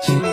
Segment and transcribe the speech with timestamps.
[0.00, 0.23] 自己。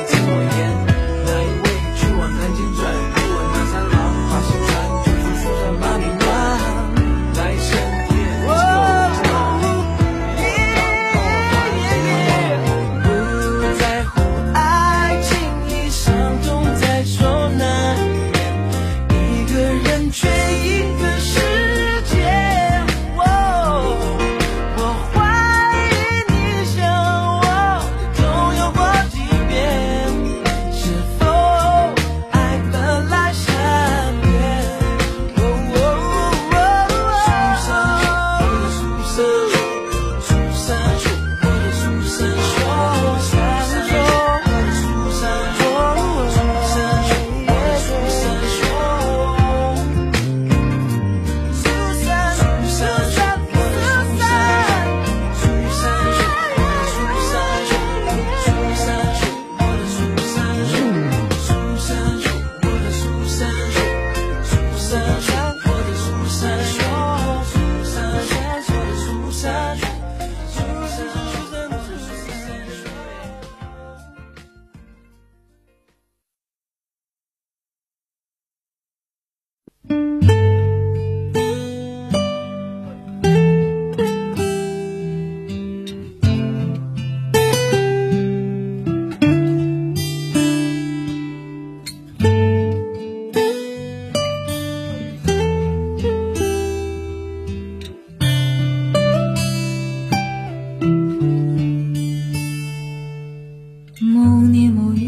[104.04, 105.08] 某年某月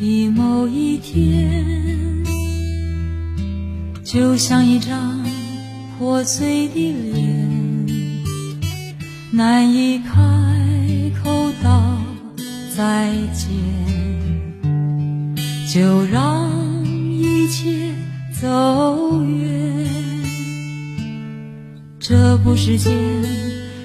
[0.00, 2.24] 的某一天，
[4.02, 5.22] 就像一张
[5.98, 7.86] 破碎的脸，
[9.30, 10.10] 难以开
[11.22, 12.00] 口道
[12.74, 13.50] 再见，
[15.70, 16.50] 就让
[16.86, 17.92] 一切
[18.40, 19.86] 走远。
[22.00, 22.90] 这不是件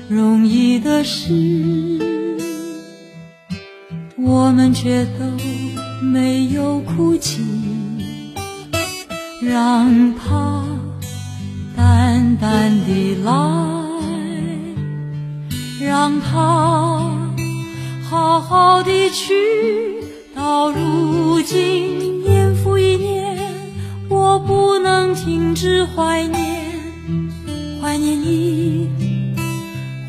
[0.08, 2.17] 容易的事。
[4.48, 5.26] 我们却都
[6.02, 7.42] 没有哭泣，
[9.42, 10.64] 让它
[11.76, 13.32] 淡淡的来，
[15.86, 17.02] 让它
[18.10, 19.36] 好好的去。
[20.34, 23.38] 到如今，年复一年，
[24.08, 26.64] 我不能停止怀念，
[27.82, 28.90] 怀念你，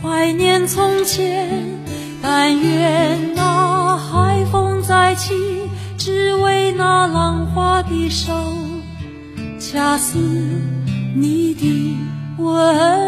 [0.01, 1.78] 怀念从前。
[2.23, 5.35] 但愿那海风再起，
[5.97, 8.33] 只为那浪花的手，
[9.59, 10.19] 恰似
[11.15, 11.97] 你的
[12.39, 13.08] 温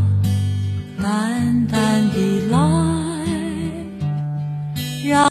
[1.01, 2.15] 淡淡的
[2.51, 2.57] 来，
[5.03, 5.19] 让。